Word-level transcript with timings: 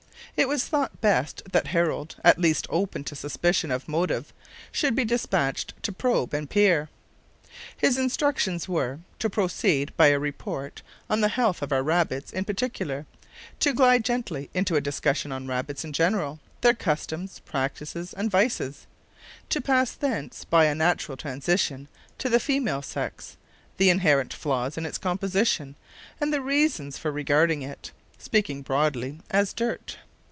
It 0.37 0.47
was 0.47 0.65
thought 0.65 1.01
best 1.01 1.43
that 1.51 1.67
Harold, 1.67 2.15
as 2.23 2.37
least 2.37 2.65
open 2.69 3.03
to 3.03 3.15
suspicion 3.15 3.69
of 3.69 3.87
motive, 3.89 4.33
should 4.71 4.95
be 4.95 5.05
despatched 5.05 5.73
to 5.83 5.91
probe 5.91 6.33
and 6.33 6.49
peer. 6.49 6.89
His 7.77 7.97
instructions 7.97 8.67
were, 8.67 8.99
to 9.19 9.29
proceed 9.29 9.95
by 9.97 10.07
a 10.07 10.17
report 10.17 10.81
on 11.09 11.21
the 11.21 11.27
health 11.27 11.61
of 11.61 11.71
our 11.71 11.83
rabbits 11.83 12.31
in 12.31 12.45
particular; 12.45 13.05
to 13.59 13.73
glide 13.73 14.03
gently 14.05 14.49
into 14.53 14.75
a 14.75 14.81
discussion 14.81 15.31
on 15.31 15.45
rabbits 15.47 15.83
in 15.83 15.93
general, 15.93 16.39
their 16.61 16.73
customs, 16.73 17.39
practices, 17.39 18.11
and 18.13 18.31
vices; 18.31 18.87
to 19.49 19.61
pass 19.61 19.91
thence, 19.91 20.43
by 20.45 20.65
a 20.65 20.73
natural 20.73 21.17
transition, 21.17 21.87
to 22.17 22.29
the 22.29 22.39
female 22.39 22.81
sex, 22.81 23.37
the 23.77 23.91
inherent 23.91 24.33
flaws 24.33 24.75
in 24.77 24.87
its 24.87 24.97
composition, 24.97 25.75
and 26.19 26.33
the 26.33 26.41
reasons 26.41 26.97
for 26.97 27.11
regarding 27.11 27.61
it 27.61 27.91
(speaking 28.17 28.63
broadly) 28.63 29.19
as 29.29 29.53
dirt. 29.53 29.97